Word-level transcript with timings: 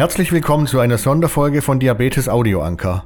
Herzlich 0.00 0.32
willkommen 0.32 0.66
zu 0.66 0.80
einer 0.80 0.96
Sonderfolge 0.96 1.60
von 1.60 1.78
Diabetes 1.78 2.26
Audio 2.26 2.62
Anker. 2.62 3.04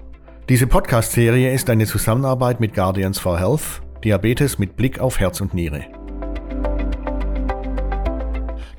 Diese 0.48 0.68
Podcast-Serie 0.68 1.52
ist 1.52 1.68
eine 1.68 1.86
Zusammenarbeit 1.86 2.60
mit 2.60 2.72
Guardians 2.72 3.18
for 3.18 3.36
Health, 3.36 3.82
Diabetes 4.04 4.60
mit 4.60 4.77
Blick 4.77 5.00
auf 5.00 5.18
Herz 5.18 5.41
und 5.41 5.54
Niere. 5.54 5.86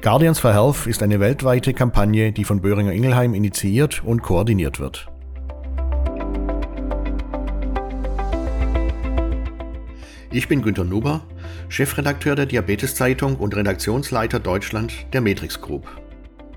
Guardians 0.02 0.40
for 0.40 0.54
Health 0.54 0.88
ist 0.88 1.04
eine 1.04 1.20
weltweite 1.20 1.74
Kampagne, 1.74 2.32
die 2.32 2.46
von 2.46 2.62
Böhringer 2.62 2.94
Ingelheim 2.94 3.34
initiiert 3.34 4.02
und 4.02 4.22
koordiniert 4.22 4.80
wird. 4.80 5.08
Ich 10.32 10.48
bin 10.48 10.62
Günter 10.62 10.86
Nuber, 10.86 11.20
Chefredakteur 11.68 12.38
der 12.38 12.46
Diabetes-Zeitung 12.46 13.36
und 13.36 13.58
Redaktionsleiter 13.58 14.40
Deutschland 14.40 14.94
der 15.12 15.20
Matrix 15.20 15.60
Group. 15.60 15.86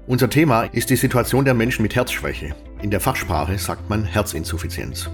Unser 0.09 0.31
Thema 0.31 0.63
ist 0.63 0.89
die 0.89 0.97
Situation 0.97 1.45
der 1.45 1.53
Menschen 1.53 1.83
mit 1.83 1.95
Herzschwäche. 1.95 2.55
In 2.81 2.91
der 2.91 2.99
Fachsprache 2.99 3.59
sagt 3.59 3.91
man 3.91 4.05
Herzinsuffizienz. 4.05 5.11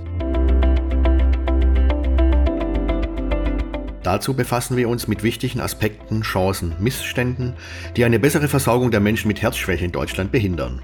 Dazu 4.04 4.34
befassen 4.34 4.76
wir 4.76 4.88
uns 4.88 5.08
mit 5.08 5.24
wichtigen 5.24 5.58
Aspekten, 5.60 6.22
Chancen, 6.22 6.76
Missständen, 6.78 7.54
die 7.96 8.04
eine 8.04 8.20
bessere 8.20 8.46
Versorgung 8.46 8.92
der 8.92 9.00
Menschen 9.00 9.26
mit 9.26 9.42
Herzschwäche 9.42 9.84
in 9.84 9.90
Deutschland 9.90 10.30
behindern. 10.30 10.80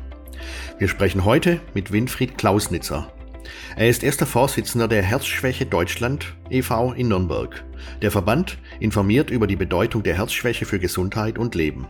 Wir 0.80 0.88
sprechen 0.88 1.24
heute 1.24 1.60
mit 1.72 1.92
Winfried 1.92 2.36
Klausnitzer, 2.36 3.12
er 3.76 3.88
ist 3.88 4.02
erster 4.02 4.26
Vorsitzender 4.26 4.88
der 4.88 5.02
Herzschwäche 5.02 5.66
Deutschland 5.66 6.34
e.V. 6.50 6.92
in 6.92 7.08
Nürnberg. 7.08 7.64
Der 8.02 8.10
Verband 8.10 8.58
informiert 8.80 9.30
über 9.30 9.46
die 9.46 9.56
Bedeutung 9.56 10.02
der 10.02 10.16
Herzschwäche 10.16 10.66
für 10.66 10.78
Gesundheit 10.78 11.38
und 11.38 11.54
Leben. 11.54 11.86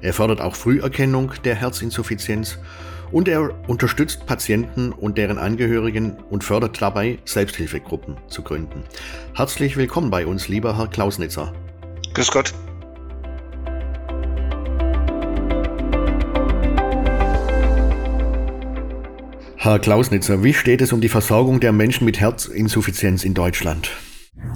Er 0.00 0.12
fördert 0.12 0.40
auch 0.40 0.54
Früherkennung 0.54 1.32
der 1.44 1.56
Herzinsuffizienz 1.56 2.58
und 3.10 3.26
er 3.26 3.50
unterstützt 3.68 4.26
Patienten 4.26 4.92
und 4.92 5.18
deren 5.18 5.38
Angehörigen 5.38 6.16
und 6.30 6.44
fördert 6.44 6.80
dabei, 6.80 7.18
Selbsthilfegruppen 7.24 8.16
zu 8.28 8.42
gründen. 8.42 8.84
Herzlich 9.34 9.76
willkommen 9.76 10.10
bei 10.10 10.26
uns, 10.26 10.48
lieber 10.48 10.76
Herr 10.76 10.88
Klausnitzer. 10.88 11.52
Grüß 12.14 12.30
Gott. 12.30 12.54
Herr 19.56 19.80
Klausnitzer, 19.80 20.44
wie 20.44 20.54
steht 20.54 20.80
es 20.80 20.92
um 20.92 21.00
die 21.00 21.08
Versorgung 21.08 21.58
der 21.58 21.72
Menschen 21.72 22.04
mit 22.04 22.20
Herzinsuffizienz 22.20 23.24
in 23.24 23.34
Deutschland? 23.34 23.90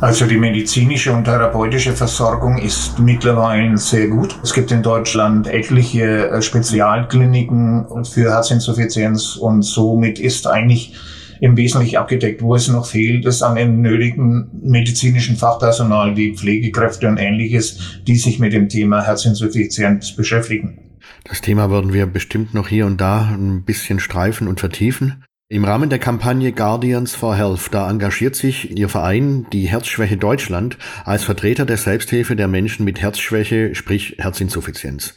Also 0.02 0.26
die 0.26 0.36
medizinische 0.36 1.12
und 1.12 1.22
therapeutische 1.22 1.92
Versorgung 1.92 2.58
ist 2.58 2.98
mittlerweile 2.98 3.78
sehr 3.78 4.08
gut. 4.08 4.36
Es 4.42 4.52
gibt 4.52 4.72
in 4.72 4.82
Deutschland 4.82 5.46
etliche 5.46 6.28
äh, 6.28 6.42
Spezialkliniken 6.42 7.86
für 8.04 8.32
Herzinsuffizienz 8.32 9.36
und 9.36 9.62
somit 9.62 10.18
ist 10.18 10.48
eigentlich 10.48 10.96
im 11.40 11.56
Wesentlichen 11.56 11.98
abgedeckt. 11.98 12.42
Wo 12.42 12.56
es 12.56 12.66
noch 12.66 12.84
fehlt, 12.84 13.26
ist 13.26 13.42
an 13.42 13.54
den 13.54 13.80
nötigen 13.80 14.50
medizinischen 14.60 15.36
Fachpersonal 15.36 16.16
wie 16.16 16.34
Pflegekräfte 16.34 17.06
und 17.06 17.18
ähnliches, 17.18 18.00
die 18.04 18.16
sich 18.16 18.40
mit 18.40 18.52
dem 18.52 18.68
Thema 18.68 19.06
Herzinsuffizienz 19.06 20.16
beschäftigen. 20.16 20.80
Das 21.22 21.42
Thema 21.42 21.70
werden 21.70 21.92
wir 21.92 22.06
bestimmt 22.06 22.54
noch 22.54 22.66
hier 22.66 22.86
und 22.86 23.00
da 23.00 23.28
ein 23.32 23.62
bisschen 23.62 24.00
streifen 24.00 24.48
und 24.48 24.58
vertiefen. 24.58 25.22
Im 25.52 25.66
Rahmen 25.66 25.90
der 25.90 25.98
Kampagne 25.98 26.50
Guardians 26.50 27.14
for 27.14 27.36
Health, 27.36 27.68
da 27.72 27.90
engagiert 27.90 28.34
sich 28.34 28.74
Ihr 28.74 28.88
Verein, 28.88 29.46
die 29.52 29.66
Herzschwäche 29.66 30.16
Deutschland, 30.16 30.78
als 31.04 31.24
Vertreter 31.24 31.66
der 31.66 31.76
Selbsthilfe 31.76 32.36
der 32.36 32.48
Menschen 32.48 32.86
mit 32.86 33.02
Herzschwäche, 33.02 33.74
sprich 33.74 34.16
Herzinsuffizienz. 34.18 35.14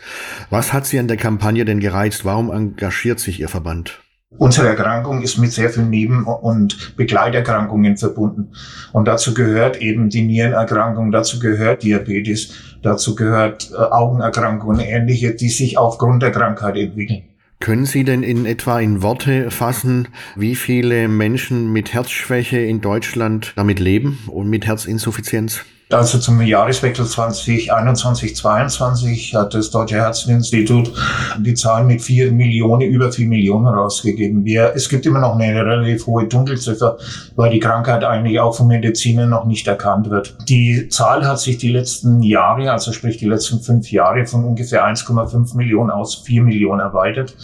Was 0.50 0.74
hat 0.74 0.88
Sie 0.88 1.00
an 1.00 1.08
der 1.08 1.16
Kampagne 1.16 1.64
denn 1.64 1.80
gereizt? 1.80 2.26
Warum 2.26 2.52
engagiert 2.52 3.22
sich 3.22 3.40
Ihr 3.40 3.48
Verband? 3.48 4.02
Unsere 4.38 4.68
Erkrankung 4.68 5.22
ist 5.22 5.38
mit 5.38 5.54
sehr 5.54 5.70
vielen 5.70 5.90
Neben- 5.90 6.26
und 6.26 6.98
Begleiterkrankungen 6.98 7.96
verbunden. 7.96 8.52
Und 8.92 9.08
dazu 9.08 9.34
gehört 9.34 9.78
eben 9.78 10.10
die 10.10 10.24
Nierenerkrankung, 10.24 11.14
dazu 11.14 11.40
gehört 11.40 11.84
Diabetes, 11.84 12.52
dazu 12.84 13.16
gehört 13.16 13.72
äh, 13.72 13.78
Augenerkrankungen 13.78 14.82
und 14.82 14.86
ähnliche, 14.86 15.34
die 15.34 15.48
sich 15.48 15.78
aufgrund 15.78 16.24
der 16.24 16.32
Krankheit 16.32 16.76
entwickeln. 16.76 17.24
Können 17.66 17.88
Sie 17.88 18.04
denn 18.04 18.22
in 18.22 18.46
etwa 18.46 18.80
in 18.80 19.02
Worte 19.02 19.50
fassen, 19.50 20.10
wie 20.36 20.54
viele 20.54 21.08
Menschen 21.08 21.74
mit 21.74 21.96
Herzschwäche 21.96 22.60
in 22.60 22.80
Deutschland 22.80 23.54
damit 23.56 23.80
leben 23.80 24.20
und 24.28 24.48
mit 24.52 24.68
Herzinsuffizienz? 24.68 25.66
Also 25.92 26.18
zum 26.18 26.42
Jahreswechsel 26.42 27.06
2021, 27.06 28.36
2022 28.36 29.36
hat 29.36 29.54
das 29.54 29.70
Deutsche 29.70 29.98
Herzeninstitut 29.98 30.92
die 31.38 31.54
Zahlen 31.54 31.86
mit 31.86 32.02
vier 32.02 32.32
Millionen, 32.32 32.82
über 32.82 33.12
vier 33.12 33.28
Millionen 33.28 33.68
rausgegeben. 33.68 34.44
Wir, 34.46 34.74
es 34.76 34.90
gibt 34.90 35.06
immer 35.06 35.20
noch 35.20 35.38
eine 35.38 35.64
relativ 35.64 36.08
hohe 36.08 36.28
Dunkelziffer, 36.28 36.98
weil 37.36 37.52
die 37.52 37.60
Krankheit 37.60 38.04
eigentlich 38.04 38.40
auch 38.40 38.56
von 38.56 38.66
Medizinern 38.66 39.30
noch 39.30 39.46
nicht 39.46 39.68
erkannt 39.68 40.10
wird. 40.10 40.36
Die 40.50 40.90
Zahl 40.90 41.24
hat 41.24 41.40
sich 41.40 41.60
die 41.60 41.72
letzten 41.72 42.24
Jahre, 42.24 42.72
also 42.72 42.92
sprich 42.92 43.18
die 43.18 43.28
letzten 43.28 43.60
fünf 43.60 43.92
Jahre 43.92 44.26
von 44.26 44.44
ungefähr 44.44 44.88
1,5 44.88 45.56
Millionen 45.56 45.92
aus 45.92 46.16
vier 46.16 46.42
Millionen 46.42 46.82
erweitert. 46.82 47.36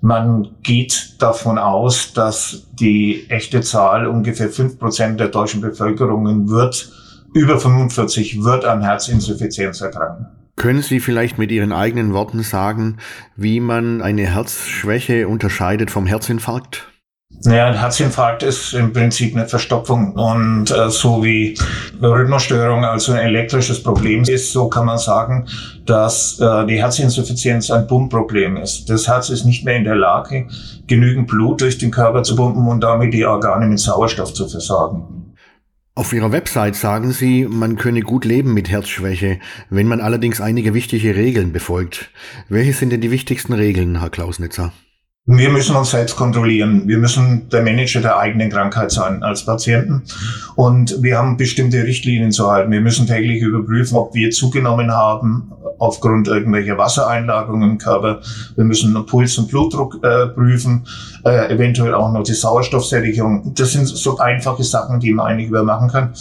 Man 0.00 0.48
geht 0.64 1.22
davon 1.22 1.56
aus, 1.56 2.12
dass 2.12 2.64
die 2.80 3.30
echte 3.30 3.60
Zahl 3.60 4.08
ungefähr 4.08 4.48
fünf 4.48 4.76
Prozent 4.76 5.20
der 5.20 5.28
deutschen 5.28 5.60
Bevölkerung 5.60 6.48
wird 6.48 6.90
über 7.34 7.58
45 7.58 8.42
wird 8.42 8.64
an 8.64 8.82
Herzinsuffizienz 8.82 9.80
erkranken. 9.80 10.26
Können 10.56 10.80
Sie 10.80 11.00
vielleicht 11.00 11.36
mit 11.38 11.52
Ihren 11.52 11.72
eigenen 11.72 12.14
Worten 12.14 12.42
sagen, 12.42 12.96
wie 13.36 13.60
man 13.60 14.00
eine 14.00 14.26
Herzschwäche 14.26 15.28
unterscheidet 15.28 15.90
vom 15.90 16.06
Herzinfarkt? 16.06 16.88
Naja, 17.44 17.66
ein 17.66 17.78
Herzinfarkt 17.78 18.42
ist 18.42 18.72
im 18.72 18.92
Prinzip 18.92 19.36
eine 19.36 19.46
Verstopfung 19.46 20.14
und 20.14 20.70
äh, 20.70 20.88
so 20.88 21.22
wie 21.22 21.58
Rhythmusstörung 22.00 22.84
also 22.84 23.12
ein 23.12 23.18
elektrisches 23.18 23.82
Problem 23.82 24.22
ist, 24.22 24.52
so 24.52 24.68
kann 24.68 24.86
man 24.86 24.96
sagen, 24.96 25.46
dass 25.84 26.40
äh, 26.40 26.66
die 26.66 26.80
Herzinsuffizienz 26.80 27.70
ein 27.70 27.86
Pumpproblem 27.86 28.56
ist. 28.56 28.88
Das 28.88 29.06
Herz 29.06 29.28
ist 29.28 29.44
nicht 29.44 29.64
mehr 29.64 29.76
in 29.76 29.84
der 29.84 29.96
Lage, 29.96 30.46
genügend 30.86 31.26
Blut 31.26 31.60
durch 31.60 31.76
den 31.78 31.90
Körper 31.90 32.22
zu 32.22 32.36
pumpen 32.36 32.66
und 32.66 32.80
damit 32.80 33.12
die 33.12 33.26
Organe 33.26 33.66
mit 33.66 33.80
Sauerstoff 33.80 34.32
zu 34.32 34.48
versorgen. 34.48 35.15
Auf 35.98 36.12
Ihrer 36.12 36.30
Website 36.30 36.76
sagen 36.76 37.10
Sie, 37.10 37.46
man 37.46 37.76
könne 37.76 38.02
gut 38.02 38.26
leben 38.26 38.52
mit 38.52 38.68
Herzschwäche, 38.68 39.40
wenn 39.70 39.88
man 39.88 40.02
allerdings 40.02 40.42
einige 40.42 40.74
wichtige 40.74 41.16
Regeln 41.16 41.54
befolgt. 41.54 42.10
Welche 42.50 42.74
sind 42.74 42.90
denn 42.90 43.00
die 43.00 43.10
wichtigsten 43.10 43.54
Regeln, 43.54 44.00
Herr 44.00 44.10
Klausnitzer? 44.10 44.74
Wir 45.28 45.50
müssen 45.50 45.74
uns 45.74 45.90
selbst 45.90 46.14
kontrollieren. 46.14 46.86
Wir 46.86 46.98
müssen 46.98 47.48
der 47.48 47.60
Manager 47.60 48.00
der 48.00 48.16
eigenen 48.16 48.48
Krankheit 48.48 48.92
sein 48.92 49.24
als 49.24 49.44
Patienten. 49.44 50.04
Und 50.54 51.02
wir 51.02 51.18
haben 51.18 51.36
bestimmte 51.36 51.82
Richtlinien 51.82 52.30
zu 52.30 52.48
halten. 52.48 52.70
Wir 52.70 52.80
müssen 52.80 53.08
täglich 53.08 53.42
überprüfen, 53.42 53.96
ob 53.96 54.14
wir 54.14 54.30
zugenommen 54.30 54.92
haben 54.92 55.50
aufgrund 55.78 56.28
irgendwelcher 56.28 56.78
Wassereinlagerungen 56.78 57.70
im 57.72 57.78
Körper. 57.78 58.20
Wir 58.54 58.64
müssen 58.64 58.94
Puls 59.04 59.36
und 59.36 59.48
Blutdruck 59.48 59.98
äh, 60.04 60.28
prüfen, 60.28 60.86
äh, 61.24 61.52
eventuell 61.52 61.94
auch 61.94 62.12
noch 62.12 62.22
die 62.22 62.34
Sauerstoffsättigung. 62.34 63.52
Das 63.56 63.72
sind 63.72 63.86
so 63.88 64.18
einfache 64.18 64.62
Sachen, 64.62 65.00
die 65.00 65.12
man 65.12 65.26
eigentlich 65.26 65.48
übermachen 65.48 65.88
kann. 65.88 66.14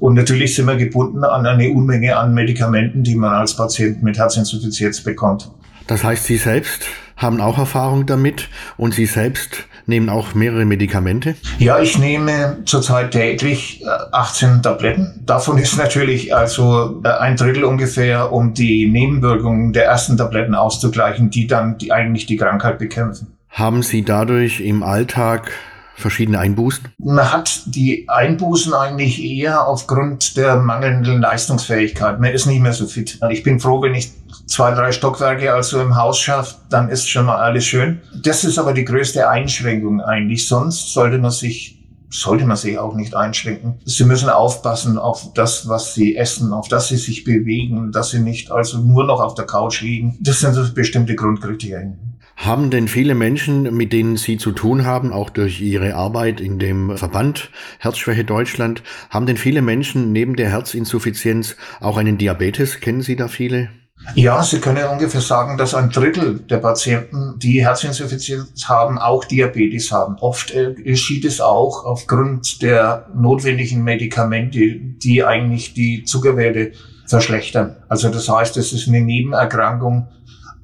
Und 0.00 0.14
natürlich 0.14 0.56
sind 0.56 0.66
wir 0.66 0.74
gebunden 0.74 1.22
an 1.22 1.46
eine 1.46 1.70
Unmenge 1.70 2.16
an 2.16 2.34
Medikamenten, 2.34 3.04
die 3.04 3.14
man 3.14 3.34
als 3.34 3.54
Patient 3.54 4.02
mit 4.02 4.18
Herzinsuffizienz 4.18 5.00
bekommt. 5.00 5.48
Das 5.86 6.02
heißt, 6.02 6.24
Sie 6.24 6.36
selbst 6.36 6.82
haben 7.18 7.40
auch 7.40 7.58
Erfahrung 7.58 8.06
damit 8.06 8.48
und 8.76 8.94
Sie 8.94 9.06
selbst 9.06 9.68
nehmen 9.86 10.08
auch 10.08 10.34
mehrere 10.34 10.64
Medikamente? 10.64 11.34
Ja, 11.58 11.80
ich 11.80 11.98
nehme 11.98 12.58
zurzeit 12.64 13.10
täglich 13.10 13.84
18 14.12 14.48
äh, 14.48 14.62
Tabletten. 14.62 15.20
Davon 15.26 15.58
ist 15.58 15.76
natürlich 15.76 16.34
also 16.34 17.02
äh, 17.04 17.08
ein 17.08 17.36
Drittel 17.36 17.64
ungefähr, 17.64 18.32
um 18.32 18.54
die 18.54 18.88
Nebenwirkungen 18.88 19.72
der 19.72 19.86
ersten 19.86 20.16
Tabletten 20.16 20.54
auszugleichen, 20.54 21.30
die 21.30 21.46
dann 21.46 21.76
die 21.78 21.92
eigentlich 21.92 22.26
die 22.26 22.36
Krankheit 22.36 22.78
bekämpfen. 22.78 23.34
Haben 23.50 23.82
Sie 23.82 24.04
dadurch 24.04 24.60
im 24.60 24.82
Alltag 24.82 25.50
verschiedene 25.98 26.38
Einbußen? 26.38 26.88
Man 26.98 27.32
hat 27.32 27.62
die 27.66 28.08
Einbußen 28.08 28.72
eigentlich 28.72 29.22
eher 29.22 29.66
aufgrund 29.66 30.36
der 30.36 30.56
mangelnden 30.56 31.20
Leistungsfähigkeit. 31.20 32.20
Man 32.20 32.32
ist 32.32 32.46
nicht 32.46 32.60
mehr 32.60 32.72
so 32.72 32.86
fit. 32.86 33.18
Ich 33.30 33.42
bin 33.42 33.60
froh, 33.60 33.82
wenn 33.82 33.94
ich 33.94 34.12
zwei, 34.46 34.72
drei 34.72 34.92
Stockwerke 34.92 35.52
also 35.52 35.80
im 35.80 35.96
Haus 35.96 36.18
schaffe, 36.18 36.56
dann 36.70 36.88
ist 36.88 37.08
schon 37.08 37.26
mal 37.26 37.36
alles 37.36 37.64
schön. 37.64 38.00
Das 38.22 38.44
ist 38.44 38.58
aber 38.58 38.72
die 38.72 38.84
größte 38.84 39.28
Einschränkung 39.28 40.00
eigentlich. 40.00 40.48
Sonst 40.48 40.92
sollte 40.92 41.18
man 41.18 41.30
sich 41.30 41.78
sollte 42.10 42.46
man 42.46 42.56
sich 42.56 42.78
auch 42.78 42.94
nicht 42.94 43.14
einschränken. 43.14 43.80
Sie 43.84 44.04
müssen 44.04 44.30
aufpassen 44.30 44.98
auf 44.98 45.32
das, 45.34 45.68
was 45.68 45.94
sie 45.94 46.16
essen, 46.16 46.52
auf 46.52 46.68
das 46.68 46.88
sie 46.88 46.96
sich 46.96 47.24
bewegen, 47.24 47.92
dass 47.92 48.10
sie 48.10 48.20
nicht 48.20 48.50
also 48.50 48.78
nur 48.78 49.04
noch 49.04 49.20
auf 49.20 49.34
der 49.34 49.44
Couch 49.44 49.82
liegen. 49.82 50.16
Das 50.20 50.40
sind 50.40 50.54
so 50.54 50.72
bestimmte 50.72 51.14
Grundkriterien. 51.14 52.07
Haben 52.38 52.70
denn 52.70 52.86
viele 52.86 53.16
Menschen, 53.16 53.76
mit 53.76 53.92
denen 53.92 54.16
Sie 54.16 54.38
zu 54.38 54.52
tun 54.52 54.86
haben, 54.86 55.12
auch 55.12 55.28
durch 55.28 55.60
Ihre 55.60 55.96
Arbeit 55.96 56.40
in 56.40 56.60
dem 56.60 56.96
Verband 56.96 57.50
Herzschwäche 57.80 58.24
Deutschland, 58.24 58.84
haben 59.10 59.26
denn 59.26 59.36
viele 59.36 59.60
Menschen 59.60 60.12
neben 60.12 60.36
der 60.36 60.48
Herzinsuffizienz 60.48 61.56
auch 61.80 61.96
einen 61.96 62.16
Diabetes? 62.16 62.78
Kennen 62.78 63.02
Sie 63.02 63.16
da 63.16 63.26
viele? 63.26 63.70
Ja, 64.14 64.40
Sie 64.44 64.60
können 64.60 64.86
ungefähr 64.86 65.20
sagen, 65.20 65.58
dass 65.58 65.74
ein 65.74 65.90
Drittel 65.90 66.38
der 66.38 66.58
Patienten, 66.58 67.40
die 67.40 67.66
Herzinsuffizienz 67.66 68.68
haben, 68.68 68.98
auch 68.98 69.24
Diabetes 69.24 69.90
haben. 69.90 70.14
Oft 70.20 70.52
äh, 70.52 70.74
geschieht 70.74 71.24
es 71.24 71.40
auch 71.40 71.84
aufgrund 71.84 72.62
der 72.62 73.08
notwendigen 73.16 73.82
Medikamente, 73.82 74.76
die 74.78 75.24
eigentlich 75.24 75.74
die 75.74 76.04
Zuckerwerte 76.04 76.70
verschlechtern. 77.04 77.78
Also 77.88 78.10
das 78.10 78.28
heißt, 78.28 78.56
es 78.58 78.72
ist 78.72 78.86
eine 78.86 79.00
Nebenerkrankung 79.00 80.06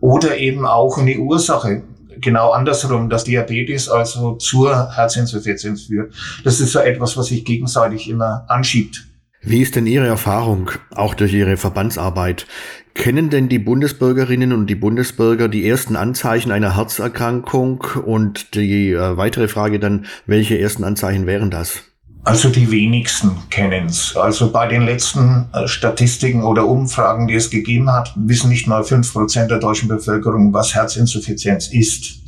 oder 0.05 0.37
eben 0.37 0.67
auch 0.67 0.99
eine 0.99 1.17
Ursache. 1.17 1.83
Genau 2.21 2.51
andersrum, 2.51 3.09
dass 3.09 3.25
Diabetes 3.25 3.89
also 3.89 4.35
zur 4.35 4.95
Herzinsuffizienz 4.95 5.85
führt. 5.85 6.13
Das 6.45 6.61
ist 6.61 6.73
so 6.73 6.81
etwas, 6.81 7.17
was 7.17 7.27
sich 7.29 7.43
gegenseitig 7.43 8.11
immer 8.11 8.45
anschiebt. 8.49 9.07
Wie 9.41 9.63
ist 9.63 9.77
denn 9.77 9.87
Ihre 9.87 10.07
Erfahrung, 10.07 10.71
auch 10.95 11.15
durch 11.15 11.33
Ihre 11.33 11.57
Verbandsarbeit? 11.57 12.47
Kennen 12.93 13.31
denn 13.31 13.49
die 13.49 13.59
Bundesbürgerinnen 13.59 14.53
und 14.53 14.67
die 14.67 14.75
Bundesbürger 14.75 15.49
die 15.49 15.67
ersten 15.67 15.97
Anzeichen 15.97 16.53
einer 16.53 16.77
Herzerkrankung? 16.77 17.83
Und 18.05 18.55
die 18.55 18.93
äh, 18.93 19.17
weitere 19.17 19.49
Frage 19.49 19.81
dann, 19.81 20.05
welche 20.27 20.59
ersten 20.59 20.85
Anzeichen 20.85 21.27
wären 21.27 21.51
das? 21.51 21.83
Also 22.25 22.49
die 22.49 22.71
wenigsten 22.71 23.37
kennen 23.51 23.87
es. 23.87 24.17
Also 24.17 24.51
bei 24.51 24.67
den 24.67 24.83
letzten 24.83 25.47
äh, 25.53 25.69
Statistiken 25.69 26.43
oder 26.43 26.67
Umfragen, 26.67 27.27
die 27.27 27.35
es 27.35 27.51
gegeben 27.51 27.93
hat, 27.93 28.15
wissen 28.17 28.49
nicht 28.49 28.67
mal 28.67 28.83
fünf 28.83 29.13
Prozent 29.13 29.51
der 29.51 29.59
deutschen 29.59 29.89
Bevölkerung, 29.89 30.53
was 30.55 30.75
Herzinsuffizienz 30.75 31.69
ist. 31.69 32.21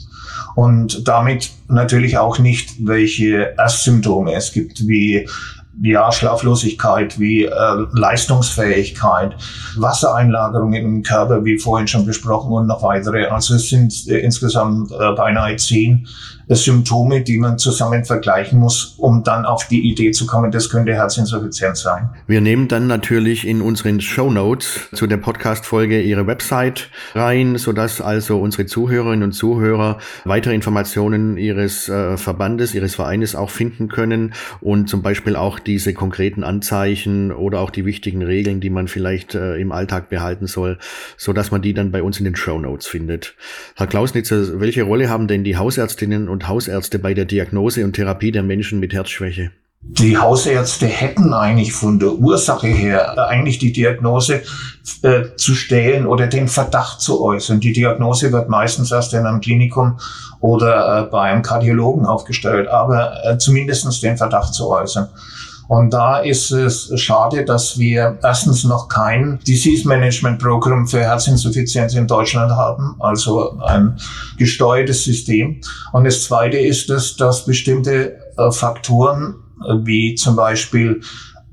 Und 0.54 1.08
damit 1.08 1.50
natürlich 1.68 2.18
auch 2.18 2.38
nicht, 2.38 2.86
welche 2.86 3.54
Erstsymptome 3.58 4.34
es 4.34 4.52
gibt, 4.52 4.86
wie 4.86 5.26
ja, 5.82 6.10
Schlaflosigkeit 6.10 7.18
wie 7.18 7.44
äh, 7.44 7.50
Leistungsfähigkeit, 7.92 9.36
Wassereinlagerungen 9.76 10.84
im 10.84 11.02
Körper, 11.02 11.44
wie 11.44 11.58
vorhin 11.58 11.86
schon 11.86 12.06
besprochen, 12.06 12.52
und 12.52 12.66
noch 12.66 12.82
weitere. 12.82 13.26
Also 13.26 13.54
es 13.54 13.68
sind 13.68 13.92
äh, 14.08 14.18
insgesamt 14.18 14.90
äh, 14.92 15.12
beinahe 15.12 15.56
zehn 15.56 16.06
Symptome, 16.54 17.22
die 17.22 17.38
man 17.38 17.58
zusammen 17.58 18.04
vergleichen 18.04 18.60
muss, 18.60 18.94
um 18.98 19.24
dann 19.24 19.44
auf 19.44 19.66
die 19.66 19.90
Idee 19.90 20.12
zu 20.12 20.26
kommen, 20.26 20.52
das 20.52 20.70
könnte 20.70 20.94
Herzinsuffizienz 20.94 21.80
sein. 21.80 22.10
Wir 22.28 22.40
nehmen 22.40 22.68
dann 22.68 22.86
natürlich 22.86 23.46
in 23.46 23.60
unseren 23.60 24.00
Show 24.00 24.30
Notes 24.30 24.88
zu 24.94 25.08
der 25.08 25.16
Podcast-Folge 25.16 26.00
Ihre 26.00 26.28
Website 26.28 26.88
rein, 27.14 27.56
sodass 27.58 28.00
also 28.00 28.38
unsere 28.38 28.66
Zuhörerinnen 28.66 29.24
und 29.24 29.32
Zuhörer 29.32 29.98
weitere 30.24 30.54
Informationen 30.54 31.36
Ihres 31.36 31.88
äh, 31.88 32.16
Verbandes, 32.16 32.74
Ihres 32.74 32.94
Vereines 32.94 33.34
auch 33.34 33.50
finden 33.50 33.88
können 33.88 34.32
und 34.60 34.88
zum 34.88 35.02
Beispiel 35.02 35.34
auch 35.34 35.58
diese 35.58 35.94
konkreten 35.94 36.44
Anzeichen 36.44 37.32
oder 37.32 37.60
auch 37.60 37.70
die 37.70 37.84
wichtigen 37.84 38.22
Regeln, 38.22 38.60
die 38.60 38.70
man 38.70 38.86
vielleicht 38.86 39.34
äh, 39.34 39.56
im 39.56 39.72
Alltag 39.72 40.08
behalten 40.10 40.46
soll, 40.46 40.78
sodass 41.16 41.50
man 41.50 41.62
die 41.62 41.74
dann 41.74 41.90
bei 41.90 42.02
uns 42.02 42.18
in 42.18 42.24
den 42.24 42.36
Show 42.36 42.58
Notes 42.60 42.86
findet. 42.86 43.34
Herr 43.74 43.88
Klausnitzer, 43.88 44.60
welche 44.60 44.84
Rolle 44.84 45.08
haben 45.08 45.26
denn 45.26 45.42
die 45.42 45.56
Hausärztinnen 45.56 46.28
und 46.28 46.35
Hausärzte 46.44 46.98
bei 46.98 47.14
der 47.14 47.24
Diagnose 47.24 47.84
und 47.84 47.94
Therapie 47.94 48.32
der 48.32 48.42
Menschen 48.42 48.80
mit 48.80 48.92
Herzschwäche? 48.92 49.50
Die 49.88 50.18
Hausärzte 50.18 50.86
hätten 50.86 51.32
eigentlich 51.32 51.72
von 51.72 52.00
der 52.00 52.12
Ursache 52.12 52.66
her 52.66 53.28
eigentlich 53.28 53.58
die 53.58 53.72
Diagnose 53.72 54.42
äh, 55.02 55.22
zu 55.36 55.54
stellen 55.54 56.06
oder 56.06 56.26
den 56.26 56.48
Verdacht 56.48 57.00
zu 57.00 57.22
äußern. 57.22 57.60
Die 57.60 57.72
Diagnose 57.72 58.32
wird 58.32 58.48
meistens 58.48 58.90
erst 58.90 59.14
in 59.14 59.24
einem 59.24 59.40
Klinikum 59.40 59.98
oder 60.40 61.04
äh, 61.06 61.10
bei 61.10 61.30
einem 61.30 61.42
Kardiologen 61.42 62.04
aufgestellt, 62.04 62.66
aber 62.68 63.24
äh, 63.24 63.38
zumindest 63.38 64.02
den 64.02 64.16
Verdacht 64.16 64.54
zu 64.54 64.68
äußern. 64.68 65.08
Und 65.68 65.92
da 65.92 66.18
ist 66.18 66.50
es 66.50 66.92
schade, 67.00 67.44
dass 67.44 67.78
wir 67.78 68.18
erstens 68.22 68.64
noch 68.64 68.88
kein 68.88 69.40
Disease 69.46 69.86
Management 69.86 70.38
Programm 70.38 70.86
für 70.86 71.00
Herzinsuffizienz 71.00 71.94
in 71.94 72.06
Deutschland 72.06 72.52
haben, 72.52 72.96
also 73.00 73.58
ein 73.60 73.98
gesteuertes 74.38 75.04
System. 75.04 75.60
Und 75.92 76.04
das 76.04 76.24
Zweite 76.24 76.58
ist 76.58 76.88
es, 76.90 77.16
dass 77.16 77.44
bestimmte 77.44 78.16
äh, 78.36 78.50
Faktoren 78.50 79.36
äh, 79.64 79.74
wie 79.84 80.14
zum 80.14 80.36
Beispiel 80.36 81.00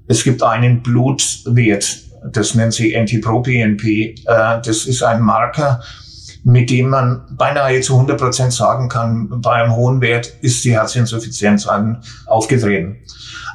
es 0.07 0.23
gibt 0.23 0.43
einen 0.43 0.83
Blutwert, 0.83 1.99
das 2.31 2.55
nennt 2.55 2.73
sich 2.73 2.95
NT-proBNP. 2.95 4.15
Äh, 4.25 4.61
das 4.63 4.85
ist 4.85 5.01
ein 5.01 5.21
Marker, 5.21 5.81
mit 6.43 6.69
dem 6.69 6.89
man 6.89 7.23
beinahe 7.37 7.81
zu 7.81 7.93
100 7.93 8.19
Prozent 8.19 8.53
sagen 8.53 8.89
kann, 8.89 9.41
bei 9.41 9.51
einem 9.51 9.75
hohen 9.75 10.01
Wert 10.01 10.33
ist 10.41 10.63
die 10.63 10.73
Herzinsuffizienz 10.73 11.67
aufgetreten. 12.25 12.97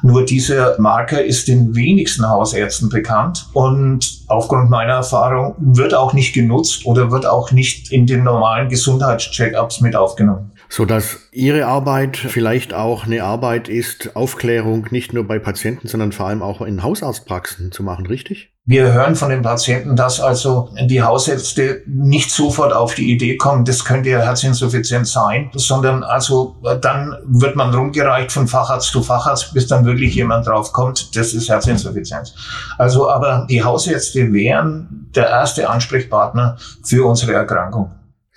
Nur 0.01 0.25
dieser 0.25 0.79
Marker 0.79 1.23
ist 1.23 1.47
den 1.47 1.75
wenigsten 1.75 2.27
Hausärzten 2.27 2.89
bekannt 2.89 3.47
und 3.53 4.21
aufgrund 4.27 4.69
meiner 4.69 4.93
Erfahrung 4.93 5.55
wird 5.59 5.93
auch 5.93 6.13
nicht 6.13 6.33
genutzt 6.33 6.85
oder 6.85 7.11
wird 7.11 7.25
auch 7.25 7.51
nicht 7.51 7.91
in 7.91 8.07
den 8.07 8.23
normalen 8.23 8.69
Gesundheitscheckups 8.69 9.81
mit 9.81 9.95
aufgenommen 9.95 10.51
so 10.69 10.85
dass 10.85 11.17
Ihre 11.31 11.65
Arbeit 11.65 12.15
vielleicht 12.15 12.73
auch 12.73 13.05
eine 13.05 13.23
Arbeit 13.23 13.67
ist, 13.67 14.15
Aufklärung 14.15 14.87
nicht 14.91 15.13
nur 15.13 15.27
bei 15.27 15.39
Patienten, 15.39 15.87
sondern 15.87 16.11
vor 16.11 16.27
allem 16.27 16.43
auch 16.43 16.61
in 16.61 16.83
Hausarztpraxen 16.83 17.71
zu 17.71 17.81
machen, 17.81 18.05
richtig? 18.05 18.51
Wir 18.69 18.93
hören 18.93 19.15
von 19.15 19.29
den 19.31 19.41
Patienten, 19.41 19.95
dass 19.95 20.21
also 20.21 20.69
die 20.79 21.01
Hausärzte 21.01 21.81
nicht 21.87 22.29
sofort 22.29 22.71
auf 22.71 22.93
die 22.93 23.11
Idee 23.11 23.35
kommen, 23.35 23.65
das 23.65 23.83
könnte 23.83 24.11
ja 24.11 24.19
Herzinsuffizienz 24.19 25.11
sein, 25.11 25.49
sondern 25.55 26.03
also 26.03 26.55
dann 26.79 27.17
wird 27.25 27.55
man 27.55 27.73
rumgereicht 27.73 28.31
von 28.31 28.47
Facharzt 28.47 28.91
zu 28.91 29.01
Facharzt, 29.01 29.55
bis 29.55 29.65
dann 29.65 29.85
wirklich 29.85 30.13
jemand 30.13 30.45
drauf 30.45 30.71
kommt, 30.71 31.15
das 31.15 31.33
ist 31.33 31.49
Herzinsuffizienz. 31.49 32.35
Also 32.77 33.09
aber 33.09 33.47
die 33.49 33.63
Hausärzte 33.63 34.31
wären 34.31 35.09
der 35.15 35.29
erste 35.29 35.67
Ansprechpartner 35.67 36.57
für 36.83 37.07
unsere 37.07 37.33
Erkrankung. 37.33 37.89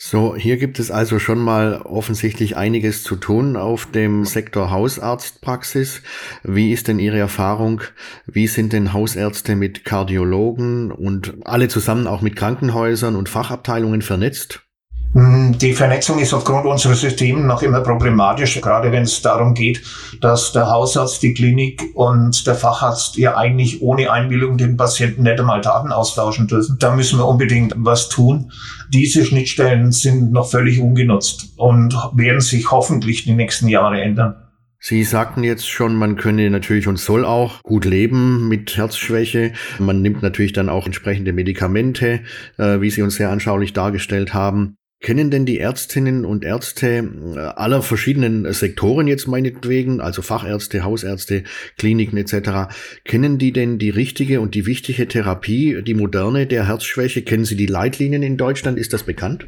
So, 0.05 0.35
hier 0.35 0.57
gibt 0.57 0.81
es 0.81 0.91
also 0.91 1.21
schon 1.21 1.39
mal 1.39 1.81
offensichtlich 1.83 2.57
einiges 2.57 3.05
zu 3.05 3.15
tun 3.15 3.57
auf 3.57 3.87
dem 3.87 4.25
Sektor 4.25 4.73
Hausarztpraxis. 4.73 6.03
Wie 6.43 6.73
ist 6.73 6.89
denn 6.89 6.99
Ihre 6.99 7.19
Erfahrung? 7.19 7.83
Wie 8.27 8.49
sind 8.49 8.73
denn 8.73 8.93
Hausärzte 8.93 9.55
mit 9.55 9.85
Kardiologen 9.85 10.91
und 10.91 11.37
alle 11.45 11.69
zusammen 11.69 12.09
auch 12.09 12.21
mit 12.21 12.35
Krankenhäusern 12.35 13.15
und 13.15 13.29
Fachabteilungen 13.29 14.03
vernetzt? 14.03 14.65
Hm, 15.14 15.59
die 15.59 15.75
Vernetzung 15.75 16.19
ist 16.19 16.32
aufgrund 16.32 16.64
unserer 16.64 16.94
Systeme 16.94 17.41
noch 17.41 17.62
immer 17.62 17.81
problematisch, 17.81 18.59
gerade 18.61 18.93
wenn 18.93 19.03
es 19.03 19.20
darum 19.20 19.53
geht, 19.53 19.82
dass 20.23 20.53
der 20.53 20.70
Hausarzt, 20.70 21.22
die 21.22 21.34
Klinik 21.34 21.82
und 21.94 22.46
der 22.46 22.55
Facharzt 22.55 23.19
ja 23.19 23.37
eigentlich 23.37 23.82
ohne 23.82 24.10
Einwilligung 24.10 24.56
den 24.56 24.79
Patienten 24.79 25.25
nicht 25.25 25.39
einmal 25.39 25.60
Daten 25.60 25.93
austauschen 25.93 26.46
dürfen. 26.48 26.77
Da 26.79 26.94
müssen 26.94 27.19
wir 27.19 27.27
unbedingt 27.27 27.75
was 27.77 28.08
tun. 28.08 28.53
Diese 28.89 29.25
Schnittstellen 29.25 29.93
sind 29.93 30.32
noch 30.32 30.51
völlig 30.51 30.81
ungenutzt 30.81 31.53
und 31.56 31.94
werden 32.15 32.41
sich 32.41 32.70
hoffentlich 32.70 33.25
die 33.25 33.34
nächsten 33.34 33.69
Jahre 33.69 34.01
ändern. 34.01 34.37
Sie 34.84 35.05
sagten 35.05 35.44
jetzt 35.44 35.69
schon, 35.69 35.94
man 35.94 36.17
könne 36.17 36.51
natürlich 36.51 36.89
und 36.89 36.98
soll 36.98 37.25
auch 37.25 37.63
gut 37.63 37.84
leben 37.84 38.48
mit 38.48 38.77
Herzschwäche. 38.77 39.53
Man 39.79 40.03
nimmt 40.03 40.22
natürlich 40.22 40.55
dann 40.55 40.69
auch 40.69 40.87
entsprechende 40.87 41.32
Medikamente, 41.32 42.22
äh, 42.58 42.81
wie 42.81 42.91
Sie 42.91 43.03
uns 43.03 43.15
sehr 43.15 43.31
anschaulich 43.31 43.75
dargestellt 43.75 44.34
haben. 44.34 44.75
Kennen 45.03 45.32
denn 45.32 45.44
die 45.44 45.59
Ärztinnen 45.59 46.25
und 46.25 46.44
Ärzte 46.44 46.87
äh, 47.35 47.39
aller 47.39 47.82
verschiedenen 47.82 48.51
Sektoren 48.53 49.09
jetzt 49.09 49.27
meinetwegen, 49.27 50.01
also 50.01 50.23
Fachärzte, 50.23 50.85
Hausärzte, 50.85 51.43
Kliniken 51.77 52.17
etc., 52.17 52.73
kennen 53.05 53.37
die 53.37 53.53
denn 53.53 53.79
die 53.79 53.91
richtige 53.91 54.41
und 54.41 54.55
die 54.55 54.65
wichtige 54.65 55.09
Therapie, 55.09 55.82
die 55.82 55.94
moderne 55.94 56.47
der 56.47 56.69
Herzschwäche? 56.69 57.23
Kennen 57.23 57.44
Sie 57.44 57.56
die 57.56 57.67
Leitlinien 57.67 58.23
in 58.23 58.37
Deutschland? 58.37 58.79
Ist 58.79 58.93
das 58.93 59.03
bekannt? 59.03 59.47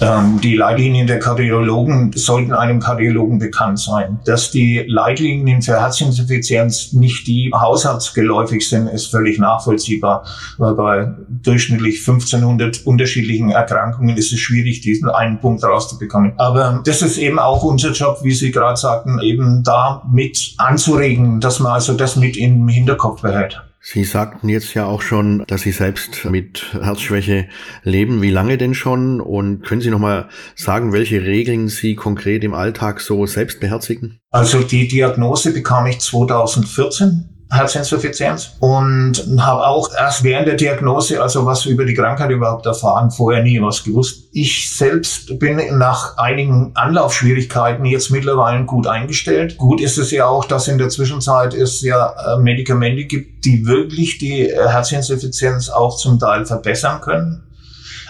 Ähm, 0.00 0.40
die 0.40 0.56
Leitlinien 0.56 1.06
der 1.06 1.18
Kardiologen 1.18 2.12
sollten 2.14 2.52
einem 2.52 2.80
Kardiologen 2.80 3.38
bekannt 3.38 3.78
sein. 3.78 4.20
Dass 4.24 4.50
die 4.50 4.84
Leitlinien 4.86 5.62
für 5.62 5.80
Herzinsuffizienz 5.80 6.92
nicht 6.92 7.26
die 7.26 7.50
haushaltsgeläufig 7.54 8.68
sind, 8.68 8.88
ist 8.88 9.10
völlig 9.10 9.38
nachvollziehbar. 9.38 10.24
Weil 10.58 10.74
bei 10.74 11.14
durchschnittlich 11.28 11.98
1500 12.06 12.86
unterschiedlichen 12.86 13.50
Erkrankungen 13.50 14.16
ist 14.16 14.32
es 14.32 14.40
schwierig, 14.40 14.80
diesen 14.80 15.08
einen 15.08 15.40
Punkt 15.40 15.62
rauszubekommen. 15.64 16.32
Aber 16.36 16.82
das 16.84 17.02
ist 17.02 17.18
eben 17.18 17.38
auch 17.38 17.62
unser 17.62 17.92
Job, 17.92 18.18
wie 18.22 18.32
Sie 18.32 18.50
gerade 18.50 18.78
sagten, 18.78 19.18
eben 19.20 19.62
da 19.64 20.02
mit 20.10 20.54
anzuregen, 20.56 21.40
dass 21.40 21.60
man 21.60 21.72
also 21.72 21.94
das 21.94 22.16
mit 22.16 22.36
im 22.36 22.68
Hinterkopf 22.68 23.22
behält. 23.22 23.62
Sie 23.82 24.04
sagten 24.04 24.50
jetzt 24.50 24.74
ja 24.74 24.84
auch 24.84 25.00
schon, 25.00 25.42
dass 25.46 25.62
Sie 25.62 25.72
selbst 25.72 26.26
mit 26.26 26.74
Herzschwäche 26.74 27.48
leben. 27.82 28.20
Wie 28.20 28.30
lange 28.30 28.58
denn 28.58 28.74
schon? 28.74 29.22
Und 29.22 29.62
können 29.62 29.80
Sie 29.80 29.88
noch 29.88 29.98
mal 29.98 30.28
sagen, 30.54 30.92
welche 30.92 31.22
Regeln 31.22 31.68
Sie 31.68 31.94
konkret 31.94 32.44
im 32.44 32.52
Alltag 32.52 33.00
so 33.00 33.24
selbst 33.24 33.58
beherzigen? 33.58 34.20
Also 34.30 34.62
die 34.62 34.86
Diagnose 34.86 35.54
bekam 35.54 35.86
ich 35.86 35.98
2014 35.98 37.29
Herzinsuffizienz 37.50 38.52
und 38.60 39.24
habe 39.40 39.66
auch 39.66 39.90
erst 39.92 40.22
während 40.22 40.46
der 40.46 40.54
Diagnose, 40.54 41.20
also 41.20 41.46
was 41.46 41.66
über 41.66 41.84
die 41.84 41.94
Krankheit 41.94 42.30
überhaupt 42.30 42.66
erfahren, 42.66 43.10
vorher 43.10 43.42
nie 43.42 43.60
was 43.60 43.82
gewusst. 43.82 44.28
Ich 44.32 44.76
selbst 44.76 45.38
bin 45.38 45.60
nach 45.76 46.16
einigen 46.16 46.70
Anlaufschwierigkeiten 46.74 47.84
jetzt 47.84 48.10
mittlerweile 48.10 48.64
gut 48.64 48.86
eingestellt. 48.86 49.56
Gut 49.58 49.80
ist 49.80 49.98
es 49.98 50.12
ja 50.12 50.26
auch, 50.26 50.44
dass 50.44 50.68
in 50.68 50.78
der 50.78 50.90
Zwischenzeit 50.90 51.52
es 51.54 51.82
ja 51.82 52.14
äh, 52.36 52.40
Medikamente 52.40 53.04
gibt, 53.04 53.44
die 53.44 53.66
wirklich 53.66 54.18
die 54.18 54.48
äh, 54.48 54.68
Herzinsuffizienz 54.68 55.70
auch 55.70 55.96
zum 55.96 56.18
Teil 56.18 56.46
verbessern 56.46 57.00
können. 57.00 57.42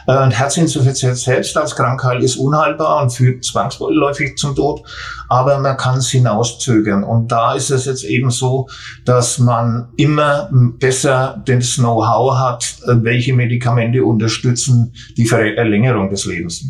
Äh, 0.07 0.31
Herzinsuffizienz 0.31 1.25
selbst 1.25 1.57
als 1.57 1.77
Krankheit 1.77 2.23
ist 2.23 2.37
unheilbar 2.37 3.03
und 3.03 3.11
führt 3.11 3.45
zwangsläufig 3.45 4.37
zum 4.37 4.55
Tod, 4.55 4.83
aber 5.29 5.59
man 5.59 5.77
kann 5.77 5.99
es 5.99 6.11
hinauszögern. 6.11 7.05
Und 7.05 7.33
da 7.33 7.55
ist 7.55 7.71
es 7.71 7.85
jetzt 7.85 8.05
eben 8.05 8.31
so, 8.31 8.69
dass 9.05 9.39
man 9.39 9.89
immer 9.97 10.51
besser 10.79 11.43
das 11.47 11.77
Know-how 11.77 12.39
hat, 12.39 12.77
äh, 12.87 12.95
welche 13.03 13.35
Medikamente 13.35 14.05
unterstützen 14.05 14.95
die 15.17 15.27
Verlängerung 15.27 16.11
des 16.11 16.27
Lebens. 16.27 16.65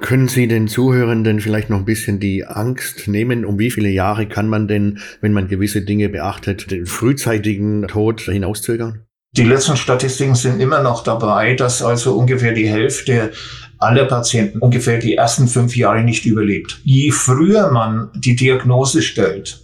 Können 0.00 0.28
Sie 0.28 0.48
den 0.48 0.68
Zuhörenden 0.68 1.40
vielleicht 1.40 1.70
noch 1.70 1.78
ein 1.78 1.84
bisschen 1.84 2.18
die 2.20 2.44
Angst 2.44 3.08
nehmen? 3.08 3.44
Um 3.44 3.58
wie 3.58 3.70
viele 3.70 3.88
Jahre 3.88 4.26
kann 4.26 4.48
man 4.48 4.68
denn, 4.68 4.98
wenn 5.20 5.32
man 5.32 5.48
gewisse 5.48 5.82
Dinge 5.82 6.08
beachtet, 6.08 6.70
den 6.70 6.84
frühzeitigen 6.84 7.86
Tod 7.86 8.20
hinauszögern? 8.22 9.03
Die 9.36 9.42
letzten 9.42 9.76
Statistiken 9.76 10.36
sind 10.36 10.60
immer 10.60 10.80
noch 10.80 11.02
dabei, 11.02 11.54
dass 11.54 11.82
also 11.82 12.14
ungefähr 12.14 12.52
die 12.52 12.68
Hälfte 12.68 13.32
aller 13.78 14.04
Patienten 14.04 14.60
ungefähr 14.60 14.98
die 14.98 15.16
ersten 15.16 15.48
fünf 15.48 15.76
Jahre 15.76 16.04
nicht 16.04 16.24
überlebt. 16.24 16.80
Je 16.84 17.10
früher 17.10 17.72
man 17.72 18.10
die 18.14 18.36
Diagnose 18.36 19.02
stellt, 19.02 19.60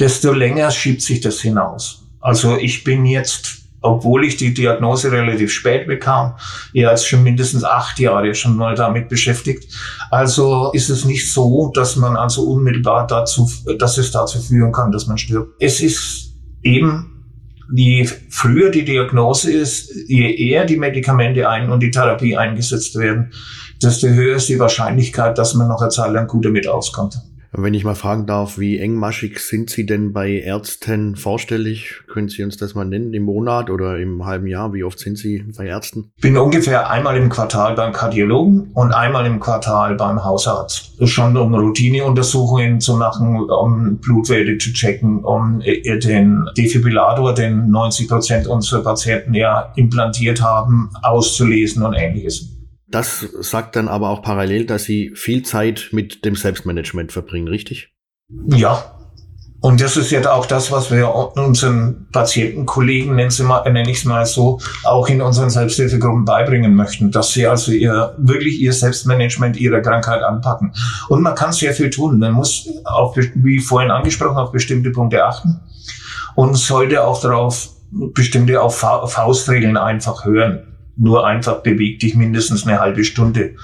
desto 0.00 0.32
länger 0.32 0.72
schiebt 0.72 1.02
sich 1.02 1.20
das 1.20 1.40
hinaus. 1.40 2.02
Also 2.20 2.56
ich 2.56 2.82
bin 2.82 3.06
jetzt, 3.06 3.58
obwohl 3.80 4.24
ich 4.24 4.36
die 4.36 4.52
Diagnose 4.52 5.12
relativ 5.12 5.52
spät 5.52 5.86
bekam, 5.86 6.34
eher 6.74 6.90
als 6.90 7.06
schon 7.06 7.22
mindestens 7.22 7.62
acht 7.62 8.00
Jahre 8.00 8.34
schon 8.34 8.56
mal 8.56 8.74
damit 8.74 9.08
beschäftigt. 9.08 9.72
Also 10.10 10.72
ist 10.72 10.90
es 10.90 11.04
nicht 11.04 11.32
so, 11.32 11.70
dass 11.72 11.94
man 11.94 12.16
also 12.16 12.42
unmittelbar 12.42 13.06
dazu, 13.06 13.48
dass 13.78 13.98
es 13.98 14.10
dazu 14.10 14.40
führen 14.40 14.72
kann, 14.72 14.90
dass 14.90 15.06
man 15.06 15.16
stirbt. 15.16 15.54
Es 15.60 15.80
ist 15.80 16.34
eben 16.64 17.19
je 17.72 18.08
früher 18.28 18.70
die 18.70 18.84
Diagnose 18.84 19.52
ist, 19.52 19.92
je 20.08 20.34
eher 20.34 20.64
die 20.64 20.76
Medikamente 20.76 21.48
ein 21.48 21.70
und 21.70 21.80
die 21.80 21.90
Therapie 21.90 22.36
eingesetzt 22.36 22.96
werden, 22.96 23.32
desto 23.82 24.08
höher 24.08 24.36
ist 24.36 24.48
die 24.48 24.58
Wahrscheinlichkeit, 24.58 25.38
dass 25.38 25.54
man 25.54 25.68
noch 25.68 25.80
eine 25.80 25.90
Zeit 25.90 26.12
lang 26.12 26.26
gut 26.26 26.44
damit 26.44 26.66
auskommt. 26.66 27.18
Wenn 27.52 27.74
ich 27.74 27.84
mal 27.84 27.96
fragen 27.96 28.26
darf, 28.26 28.58
wie 28.58 28.78
engmaschig 28.78 29.40
sind 29.40 29.70
Sie 29.70 29.84
denn 29.84 30.12
bei 30.12 30.30
Ärzten 30.30 31.16
vorstellig? 31.16 32.02
Können 32.06 32.28
Sie 32.28 32.44
uns 32.44 32.56
das 32.56 32.76
mal 32.76 32.84
nennen 32.84 33.12
im 33.12 33.24
Monat 33.24 33.70
oder 33.70 33.98
im 33.98 34.24
halben 34.24 34.46
Jahr? 34.46 34.72
Wie 34.72 34.84
oft 34.84 35.00
sind 35.00 35.18
Sie 35.18 35.44
bei 35.58 35.66
Ärzten? 35.66 36.12
Ich 36.16 36.22
bin 36.22 36.36
ungefähr 36.36 36.88
einmal 36.88 37.16
im 37.16 37.28
Quartal 37.28 37.74
beim 37.74 37.92
Kardiologen 37.92 38.70
und 38.74 38.92
einmal 38.92 39.26
im 39.26 39.40
Quartal 39.40 39.96
beim 39.96 40.24
Hausarzt. 40.24 40.92
Schon 41.08 41.36
um 41.36 41.52
Routineuntersuchungen 41.52 42.80
zu 42.80 42.96
machen, 42.96 43.40
um 43.50 43.98
Blutwerte 43.98 44.56
zu 44.58 44.72
checken, 44.72 45.24
um 45.24 45.60
den 45.60 46.44
Defibrillator, 46.56 47.34
den 47.34 47.68
90 47.68 48.08
Prozent 48.08 48.46
unserer 48.46 48.84
Patienten 48.84 49.34
ja 49.34 49.72
implantiert 49.74 50.40
haben, 50.40 50.90
auszulesen 51.02 51.82
und 51.82 51.94
ähnliches. 51.94 52.59
Das 52.90 53.20
sagt 53.40 53.76
dann 53.76 53.88
aber 53.88 54.08
auch 54.10 54.22
parallel, 54.22 54.66
dass 54.66 54.84
Sie 54.84 55.12
viel 55.14 55.42
Zeit 55.42 55.90
mit 55.92 56.24
dem 56.24 56.34
Selbstmanagement 56.34 57.12
verbringen, 57.12 57.48
richtig? 57.48 57.94
Ja. 58.46 58.96
Und 59.62 59.82
das 59.82 59.98
ist 59.98 60.10
jetzt 60.10 60.26
auch 60.26 60.46
das, 60.46 60.72
was 60.72 60.90
wir 60.90 61.14
unseren 61.14 62.08
Patientenkollegen, 62.12 63.14
nenne 63.14 63.90
ich 63.90 63.98
es 63.98 64.04
mal 64.06 64.24
so, 64.24 64.58
auch 64.84 65.06
in 65.08 65.20
unseren 65.20 65.50
Selbsthilfegruppen 65.50 66.24
beibringen 66.24 66.74
möchten, 66.74 67.10
dass 67.10 67.34
sie 67.34 67.46
also 67.46 67.70
ihr, 67.70 68.14
wirklich 68.16 68.58
ihr 68.58 68.72
Selbstmanagement 68.72 69.58
ihrer 69.58 69.82
Krankheit 69.82 70.22
anpacken. 70.22 70.72
Und 71.10 71.20
man 71.20 71.34
kann 71.34 71.52
sehr 71.52 71.74
viel 71.74 71.90
tun. 71.90 72.18
Man 72.18 72.32
muss 72.32 72.70
auf, 72.84 73.16
wie 73.16 73.58
vorhin 73.58 73.90
angesprochen, 73.90 74.38
auf 74.38 74.50
bestimmte 74.50 74.92
Punkte 74.92 75.26
achten 75.26 75.60
und 76.36 76.56
sollte 76.56 77.04
auch 77.04 77.20
darauf 77.20 77.68
bestimmte 77.90 78.62
auf 78.62 78.78
Faustregeln 78.78 79.76
einfach 79.76 80.24
hören 80.24 80.69
nur 80.96 81.26
einfach 81.26 81.62
beweg 81.62 82.00
dich 82.00 82.14
mindestens 82.14 82.66
eine 82.66 82.80
halbe 82.80 83.04
Stunde, 83.04 83.54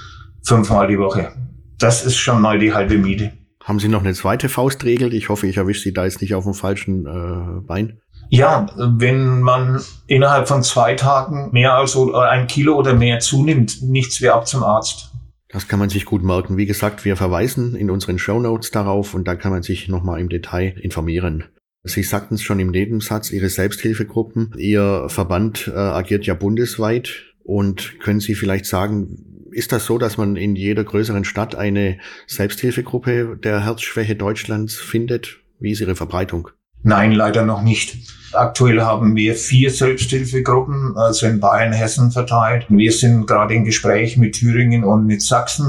fünfmal 0.43 0.87
die 0.87 0.99
Woche. 0.99 1.31
Das 1.77 2.05
ist 2.05 2.17
schon 2.17 2.41
mal 2.41 2.59
die 2.59 2.73
halbe 2.73 2.97
Miete. 2.97 3.33
Haben 3.63 3.79
Sie 3.79 3.89
noch 3.89 4.01
eine 4.01 4.13
zweite 4.13 4.49
Faustregel? 4.49 5.13
Ich 5.13 5.29
hoffe, 5.29 5.45
ich 5.45 5.57
erwische 5.57 5.81
Sie 5.81 5.93
da 5.93 6.05
jetzt 6.05 6.21
nicht 6.21 6.33
auf 6.33 6.45
dem 6.45 6.53
falschen 6.53 7.05
äh, 7.05 7.61
Bein. 7.61 7.99
Ja, 8.29 8.65
wenn 8.77 9.41
man 9.41 9.81
innerhalb 10.07 10.47
von 10.47 10.63
zwei 10.63 10.95
Tagen 10.95 11.49
mehr 11.51 11.73
als 11.73 11.97
ein 11.97 12.47
Kilo 12.47 12.75
oder 12.75 12.93
mehr 12.93 13.19
zunimmt, 13.19 13.81
nichts 13.81 14.21
wie 14.21 14.29
ab 14.29 14.47
zum 14.47 14.63
Arzt. 14.63 15.11
Das 15.49 15.67
kann 15.67 15.79
man 15.79 15.89
sich 15.89 16.05
gut 16.05 16.23
merken. 16.23 16.57
Wie 16.57 16.65
gesagt, 16.65 17.05
wir 17.05 17.15
verweisen 17.15 17.75
in 17.75 17.89
unseren 17.89 18.19
Show 18.19 18.39
Notes 18.39 18.71
darauf 18.71 19.13
und 19.13 19.27
da 19.27 19.35
kann 19.35 19.51
man 19.51 19.63
sich 19.63 19.87
nochmal 19.87 20.19
im 20.19 20.29
Detail 20.29 20.77
informieren. 20.81 21.45
Sie 21.87 22.03
sagten 22.03 22.35
es 22.35 22.43
schon 22.43 22.59
im 22.59 22.71
Nebensatz, 22.71 23.31
Ihre 23.31 23.49
Selbsthilfegruppen. 23.49 24.53
Ihr 24.57 25.05
Verband 25.09 25.71
äh, 25.73 25.77
agiert 25.77 26.25
ja 26.25 26.33
bundesweit. 26.33 27.09
Und 27.43 27.99
können 27.99 28.19
Sie 28.19 28.35
vielleicht 28.35 28.65
sagen, 28.65 29.47
ist 29.51 29.71
das 29.71 29.85
so, 29.85 29.97
dass 29.97 30.17
man 30.17 30.35
in 30.35 30.55
jeder 30.55 30.83
größeren 30.83 31.23
Stadt 31.23 31.55
eine 31.55 31.97
Selbsthilfegruppe 32.27 33.37
der 33.41 33.65
Herzschwäche 33.65 34.15
Deutschlands 34.15 34.75
findet? 34.75 35.37
Wie 35.59 35.71
ist 35.71 35.81
Ihre 35.81 35.95
Verbreitung? 35.95 36.49
Nein, 36.83 37.11
leider 37.11 37.45
noch 37.45 37.63
nicht. 37.63 37.97
Aktuell 38.33 38.81
haben 38.81 39.15
wir 39.15 39.35
vier 39.35 39.71
Selbsthilfegruppen, 39.71 40.95
also 40.95 41.25
in 41.25 41.39
Bayern, 41.39 41.73
Hessen 41.73 42.11
verteilt. 42.11 42.65
Wir 42.69 42.91
sind 42.91 43.25
gerade 43.25 43.53
in 43.55 43.65
Gespräch 43.65 44.17
mit 44.17 44.35
Thüringen 44.35 44.83
und 44.83 45.05
mit 45.05 45.21
Sachsen, 45.21 45.65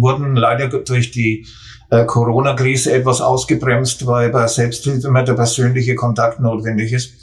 wurden 0.00 0.34
leider 0.34 0.68
durch 0.68 1.10
die 1.10 1.46
äh, 1.90 2.04
Corona-Krise 2.04 2.92
etwas 2.92 3.20
ausgebremst, 3.20 4.06
weil 4.06 4.30
bei 4.30 4.46
Selbsthilfe 4.46 5.08
immer 5.08 5.22
der 5.22 5.34
persönliche 5.34 5.94
Kontakt 5.94 6.40
notwendig 6.40 6.92
ist. 6.92 7.14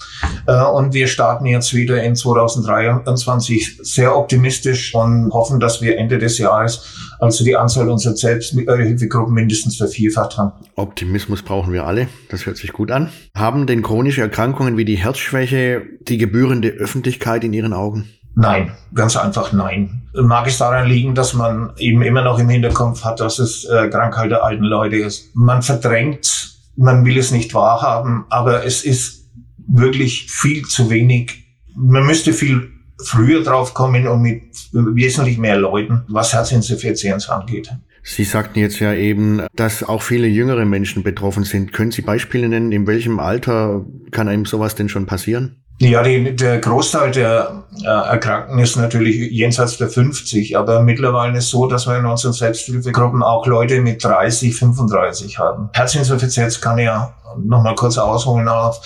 Äh, 0.48 0.64
und 0.64 0.94
wir 0.94 1.08
starten 1.08 1.46
jetzt 1.46 1.74
wieder 1.74 2.02
in 2.04 2.16
2023 2.16 3.80
sehr 3.84 4.18
optimistisch 4.18 4.96
und 4.96 5.32
hoffen, 5.32 5.60
dass 5.60 5.82
wir 5.82 5.98
Ende 5.98 6.18
des 6.18 6.38
Jahres 6.38 6.96
also 7.20 7.44
die 7.44 7.56
Anzahl 7.56 7.90
unserer 7.90 8.16
Selbsthilfegruppen 8.16 9.34
mindestens 9.34 9.78
vervierfacht 9.78 10.38
haben. 10.38 10.52
Optimismus 10.76 11.42
brauchen 11.42 11.72
wir 11.72 11.86
alle. 11.86 12.08
Das 12.30 12.46
hört 12.46 12.58
sich 12.58 12.74
gut 12.74 12.92
an. 12.92 13.10
Haben 13.36 13.68
denn 13.68 13.82
chronische 13.82 14.22
Erkrankungen 14.22 14.78
wie 14.78 14.86
die 14.86 14.98
Herzschwäche 14.98 15.84
die 16.02 16.18
gebührende 16.18 16.70
Öffentlichkeit 16.70 17.44
in 17.44 17.54
Ihren 17.54 17.74
Augen? 17.74 18.10
Nein, 18.36 18.72
ganz 18.94 19.16
einfach 19.16 19.54
nein. 19.54 20.04
Mag 20.14 20.48
es 20.48 20.58
daran 20.58 20.88
liegen, 20.88 21.16
dass 21.16 21.34
man 21.34 21.72
eben 21.78 22.02
immer 22.02 22.22
noch 22.22 22.40
im 22.40 22.50
Hinterkopf 22.50 23.04
hat, 23.04 23.20
dass 23.20 23.40
es 23.40 23.66
äh, 23.66 23.90
Krankheit 23.90 24.32
der 24.32 24.44
alten 24.44 24.64
Leute 24.64 24.98
ist. 24.98 25.36
Man 25.36 25.62
verdrängt, 25.62 26.58
man 26.76 27.06
will 27.06 27.18
es 27.18 27.32
nicht 27.32 27.54
wahrhaben, 27.54 28.26
aber 28.30 28.66
es 28.66 28.84
ist 28.84 29.30
wirklich 29.68 30.30
viel 30.30 30.64
zu 30.64 30.90
wenig. 30.90 31.46
Man 31.76 32.06
müsste 32.06 32.34
viel 32.34 32.72
früher 33.04 33.44
drauf 33.44 33.74
kommen 33.74 34.08
und 34.08 34.22
mit 34.22 34.44
wesentlich 34.72 35.38
mehr 35.38 35.58
Leuten, 35.58 36.04
was 36.08 36.34
Herzinsuffizienz 36.34 37.30
angeht. 37.30 37.72
Sie 38.04 38.24
sagten 38.24 38.60
jetzt 38.60 38.80
ja 38.80 38.94
eben, 38.94 39.42
dass 39.56 39.84
auch 39.84 40.02
viele 40.02 40.28
jüngere 40.28 40.66
Menschen 40.66 41.04
betroffen 41.04 41.44
sind. 41.44 41.74
Können 41.74 41.92
Sie 41.92 42.04
Beispiele 42.04 42.48
nennen, 42.48 42.72
in 42.72 42.86
welchem 42.86 43.20
Alter 43.20 43.84
kann 44.12 44.28
einem 44.28 44.46
sowas 44.46 44.76
denn 44.76 44.90
schon 44.90 45.08
passieren? 45.08 45.65
Ja, 45.80 46.04
die, 46.04 46.36
der 46.36 46.60
Großteil 46.60 47.12
der 47.12 47.64
äh, 47.84 47.86
Erkrankten 47.86 48.60
ist 48.60 48.78
natürlich 48.78 49.32
jenseits 49.32 49.78
der 49.78 49.90
50, 49.90 50.58
aber 50.58 50.82
mittlerweile 50.82 51.38
ist 51.38 51.46
es 51.46 51.50
so, 51.50 51.68
dass 51.68 51.86
wir 51.86 51.98
in 51.98 52.06
unseren 52.06 52.32
Selbsthilfegruppen 52.32 53.22
auch 53.22 53.46
Leute 53.46 53.82
mit 53.82 54.02
30, 54.02 54.56
35 54.56 55.38
haben. 55.38 55.70
Herzinsuffizienz 55.74 56.62
kann 56.62 56.78
ja 56.78 57.14
nochmal 57.38 57.76
kurz 57.76 57.98
ausholen 57.98 58.48
auf 58.48 58.80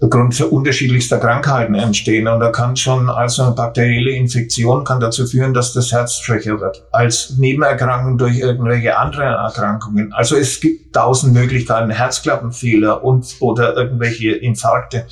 Grund 0.00 0.34
für 0.34 0.48
unterschiedlichster 0.48 1.18
Krankheiten 1.18 1.74
entstehen. 1.74 2.28
Und 2.28 2.40
da 2.40 2.50
kann 2.50 2.76
schon 2.76 3.08
also 3.08 3.42
eine 3.42 3.52
bakterielle 3.52 4.10
Infektion 4.10 4.84
kann 4.84 5.00
dazu 5.00 5.26
führen, 5.26 5.54
dass 5.54 5.72
das 5.72 5.92
Herz 5.92 6.18
schwächer 6.18 6.60
wird. 6.60 6.84
Als 6.92 7.38
Nebenerkrankung 7.38 8.18
durch 8.18 8.38
irgendwelche 8.38 8.98
anderen 8.98 9.34
Erkrankungen. 9.34 10.12
Also 10.12 10.36
es 10.36 10.60
gibt 10.60 10.94
tausend 10.94 11.32
Möglichkeiten, 11.32 11.90
Herzklappenfehler 11.90 13.02
und 13.02 13.36
oder 13.40 13.76
irgendwelche 13.76 14.32
Infarkte 14.32 15.06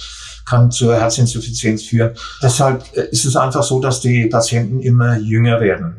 kann 0.47 0.71
zur 0.71 0.97
Herzinsuffizienz 0.97 1.85
führen. 1.85 2.13
Deshalb 2.43 2.85
äh, 2.95 3.09
ist 3.11 3.25
es 3.25 3.37
einfach 3.37 3.63
so, 3.63 3.81
dass 3.81 4.01
die 4.01 4.27
Patienten 4.27 4.81
immer 4.81 5.19
jünger 5.19 5.61
werden. 5.61 5.97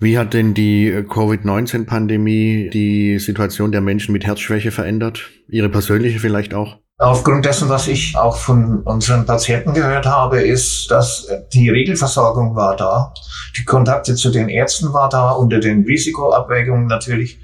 Wie 0.00 0.16
hat 0.16 0.32
denn 0.32 0.54
die 0.54 0.88
äh, 0.88 1.02
Covid-19-Pandemie 1.02 2.70
die 2.72 3.18
Situation 3.18 3.72
der 3.72 3.80
Menschen 3.80 4.12
mit 4.12 4.24
Herzschwäche 4.24 4.70
verändert? 4.70 5.30
Ihre 5.48 5.68
persönliche 5.68 6.20
vielleicht 6.20 6.54
auch? 6.54 6.78
Aufgrund 7.00 7.44
dessen, 7.44 7.68
was 7.68 7.86
ich 7.86 8.16
auch 8.16 8.36
von 8.36 8.82
unseren 8.82 9.24
Patienten 9.24 9.72
gehört 9.72 10.04
habe, 10.04 10.42
ist, 10.42 10.90
dass 10.90 11.28
die 11.52 11.70
Regelversorgung 11.70 12.56
war 12.56 12.74
da, 12.74 13.14
die 13.56 13.64
Kontakte 13.64 14.16
zu 14.16 14.30
den 14.30 14.48
Ärzten 14.48 14.92
war 14.92 15.08
da, 15.08 15.30
unter 15.30 15.60
den 15.60 15.84
Risikoabwägungen 15.84 16.88
natürlich. 16.88 17.38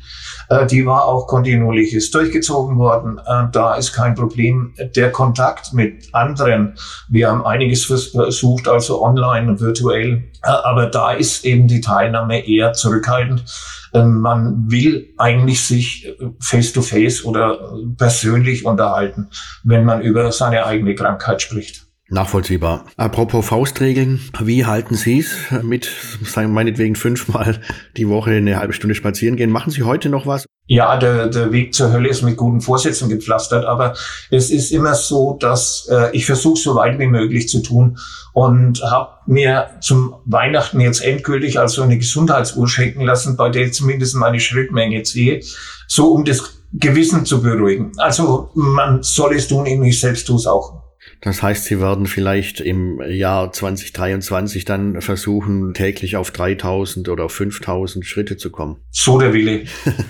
Äh, 0.48 0.66
die 0.66 0.86
war 0.86 1.06
auch 1.06 1.26
kontinuierlich 1.26 1.94
ist 1.94 2.14
durchgezogen 2.14 2.78
worden. 2.78 3.18
Äh, 3.18 3.44
da 3.52 3.74
ist 3.74 3.92
kein 3.92 4.14
Problem. 4.14 4.74
Der 4.96 5.10
Kontakt 5.12 5.72
mit 5.72 6.14
anderen, 6.14 6.74
wir 7.08 7.30
haben 7.30 7.44
einiges 7.44 7.84
versucht, 7.84 8.68
also 8.68 9.02
online 9.02 9.60
virtuell, 9.60 10.24
äh, 10.42 10.48
aber 10.48 10.86
da 10.86 11.12
ist 11.12 11.44
eben 11.44 11.68
die 11.68 11.80
Teilnahme 11.80 12.46
eher 12.46 12.72
zurückhaltend. 12.72 13.44
Ähm, 13.92 14.20
man 14.20 14.70
will 14.70 15.08
eigentlich 15.18 15.64
sich 15.64 16.14
face 16.40 16.72
to 16.72 16.82
face 16.82 17.24
oder 17.24 17.72
persönlich 17.96 18.64
unterhalten, 18.64 19.28
wenn 19.62 19.84
man 19.84 20.02
über 20.02 20.32
seine 20.32 20.66
eigene 20.66 20.94
Krankheit 20.94 21.42
spricht. 21.42 21.83
Nachvollziehbar. 22.14 22.86
Apropos 22.96 23.44
Faustregeln, 23.44 24.20
wie 24.40 24.64
halten 24.64 24.94
Sie 24.94 25.18
es 25.18 25.34
mit, 25.62 25.90
sagen 26.22 26.52
meinetwegen 26.52 26.94
fünfmal 26.94 27.60
die 27.96 28.08
Woche 28.08 28.30
eine 28.30 28.56
halbe 28.56 28.72
Stunde 28.72 28.94
spazieren 28.94 29.36
gehen? 29.36 29.50
Machen 29.50 29.72
Sie 29.72 29.82
heute 29.82 30.08
noch 30.08 30.24
was? 30.24 30.46
Ja, 30.66 30.96
der, 30.96 31.26
der 31.26 31.50
Weg 31.50 31.74
zur 31.74 31.92
Hölle 31.92 32.08
ist 32.08 32.22
mit 32.22 32.36
guten 32.36 32.60
Vorsätzen 32.60 33.08
gepflastert, 33.08 33.64
aber 33.66 33.94
es 34.30 34.50
ist 34.50 34.70
immer 34.70 34.94
so, 34.94 35.36
dass 35.38 35.88
äh, 35.90 36.16
ich 36.16 36.24
versuche, 36.24 36.58
so 36.58 36.76
weit 36.76 36.98
wie 37.00 37.06
möglich 37.06 37.48
zu 37.48 37.60
tun 37.60 37.98
und 38.32 38.80
habe 38.82 39.10
mir 39.26 39.70
zum 39.80 40.14
Weihnachten 40.24 40.80
jetzt 40.80 41.04
endgültig 41.04 41.58
also 41.58 41.82
eine 41.82 41.98
Gesundheitsuhr 41.98 42.68
schenken 42.68 43.02
lassen, 43.02 43.36
bei 43.36 43.50
der 43.50 43.66
ich 43.66 43.74
zumindest 43.74 44.14
meine 44.14 44.38
Schrittmenge 44.38 45.02
ziehe, 45.02 45.42
so 45.88 46.12
um 46.12 46.24
das 46.24 46.62
Gewissen 46.72 47.26
zu 47.26 47.42
beruhigen. 47.42 47.90
Also 47.98 48.50
man 48.54 49.02
soll 49.02 49.34
es 49.34 49.48
tun, 49.48 49.66
ich 49.66 50.00
selbst 50.00 50.26
tue 50.28 50.36
es 50.36 50.46
auch. 50.46 50.83
Das 51.20 51.42
heißt, 51.42 51.64
Sie 51.64 51.80
werden 51.80 52.06
vielleicht 52.06 52.60
im 52.60 53.00
Jahr 53.00 53.52
2023 53.52 54.64
dann 54.64 55.00
versuchen, 55.00 55.74
täglich 55.74 56.16
auf 56.16 56.30
3000 56.30 57.08
oder 57.08 57.24
auf 57.24 57.32
5000 57.32 58.04
Schritte 58.04 58.36
zu 58.36 58.50
kommen. 58.50 58.76
So 58.90 59.18
der 59.18 59.32
Wille. 59.32 59.64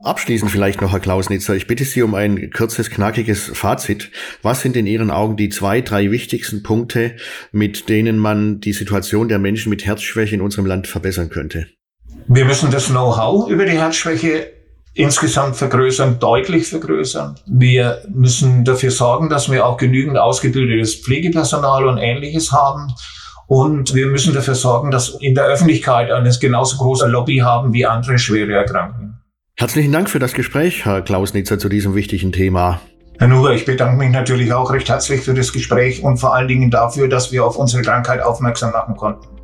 Abschließend 0.00 0.52
vielleicht 0.52 0.80
noch, 0.80 0.92
Herr 0.92 1.00
Klausnitzer, 1.00 1.56
ich 1.56 1.66
bitte 1.66 1.84
Sie 1.84 2.02
um 2.02 2.14
ein 2.14 2.52
kurzes, 2.52 2.88
knackiges 2.88 3.50
Fazit. 3.52 4.12
Was 4.42 4.60
sind 4.60 4.76
in 4.76 4.86
Ihren 4.86 5.10
Augen 5.10 5.36
die 5.36 5.48
zwei, 5.48 5.80
drei 5.80 6.12
wichtigsten 6.12 6.62
Punkte, 6.62 7.16
mit 7.50 7.88
denen 7.88 8.16
man 8.16 8.60
die 8.60 8.72
Situation 8.72 9.28
der 9.28 9.40
Menschen 9.40 9.70
mit 9.70 9.84
Herzschwäche 9.84 10.36
in 10.36 10.40
unserem 10.40 10.66
Land 10.66 10.86
verbessern 10.86 11.30
könnte? 11.30 11.66
Wir 12.28 12.44
müssen 12.44 12.70
das 12.70 12.86
Know-how 12.86 13.50
über 13.50 13.64
die 13.64 13.72
Herzschwäche 13.72 14.52
insgesamt 14.98 15.54
vergrößern, 15.54 16.18
deutlich 16.18 16.66
vergrößern. 16.66 17.36
Wir 17.46 18.02
müssen 18.12 18.64
dafür 18.64 18.90
sorgen, 18.90 19.28
dass 19.28 19.48
wir 19.48 19.64
auch 19.64 19.76
genügend 19.76 20.18
ausgebildetes 20.18 20.96
Pflegepersonal 20.96 21.86
und 21.86 21.98
ähnliches 21.98 22.50
haben. 22.50 22.92
Und 23.46 23.94
wir 23.94 24.08
müssen 24.08 24.34
dafür 24.34 24.56
sorgen, 24.56 24.90
dass 24.90 25.10
in 25.20 25.36
der 25.36 25.44
Öffentlichkeit 25.44 26.10
eine 26.10 26.30
genauso 26.40 26.78
große 26.78 27.06
Lobby 27.06 27.38
haben 27.38 27.72
wie 27.72 27.86
andere 27.86 28.18
schwere 28.18 28.52
Erkrankungen. 28.52 29.20
Herzlichen 29.56 29.92
Dank 29.92 30.10
für 30.10 30.18
das 30.18 30.34
Gespräch, 30.34 30.84
Herr 30.84 31.02
Klausnitzer, 31.02 31.60
zu 31.60 31.68
diesem 31.68 31.94
wichtigen 31.94 32.32
Thema. 32.32 32.80
Herr 33.18 33.28
Nuber, 33.28 33.52
ich 33.52 33.64
bedanke 33.64 33.96
mich 33.96 34.10
natürlich 34.10 34.52
auch 34.52 34.72
recht 34.72 34.88
herzlich 34.88 35.20
für 35.20 35.34
das 35.34 35.52
Gespräch 35.52 36.02
und 36.02 36.18
vor 36.18 36.34
allen 36.34 36.48
Dingen 36.48 36.70
dafür, 36.72 37.08
dass 37.08 37.30
wir 37.30 37.44
auf 37.44 37.56
unsere 37.56 37.82
Krankheit 37.82 38.20
aufmerksam 38.20 38.72
machen 38.72 38.96
konnten. 38.96 39.37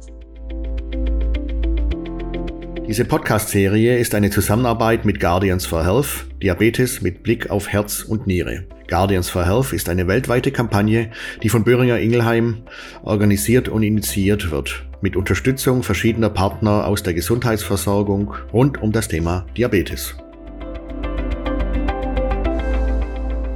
Diese 2.86 3.06
Podcast-Serie 3.06 3.96
ist 3.96 4.14
eine 4.14 4.28
Zusammenarbeit 4.28 5.06
mit 5.06 5.18
Guardians 5.18 5.64
for 5.64 5.82
Health, 5.86 6.26
Diabetes 6.42 7.00
mit 7.00 7.22
Blick 7.22 7.48
auf 7.48 7.66
Herz 7.68 8.02
und 8.02 8.26
Niere. 8.26 8.64
Guardians 8.88 9.30
for 9.30 9.46
Health 9.46 9.72
ist 9.72 9.88
eine 9.88 10.06
weltweite 10.06 10.52
Kampagne, 10.52 11.10
die 11.42 11.48
von 11.48 11.64
Böhringer 11.64 11.98
Ingelheim 11.98 12.64
organisiert 13.02 13.70
und 13.70 13.82
initiiert 13.82 14.50
wird, 14.50 14.84
mit 15.00 15.16
Unterstützung 15.16 15.82
verschiedener 15.82 16.28
Partner 16.28 16.86
aus 16.86 17.02
der 17.02 17.14
Gesundheitsversorgung 17.14 18.34
rund 18.52 18.82
um 18.82 18.92
das 18.92 19.08
Thema 19.08 19.46
Diabetes. 19.56 20.14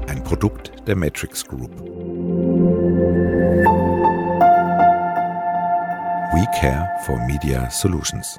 Ein 0.06 0.25
Produkt 0.25 0.73
der 0.87 0.97
Matrix 0.97 1.47
Group. 1.47 1.78
We 6.32 6.47
Care 6.58 6.88
for 7.04 7.18
Media 7.26 7.68
Solutions. 7.70 8.38